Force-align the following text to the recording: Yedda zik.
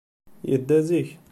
Yedda 0.51 0.81
zik. 0.81 1.19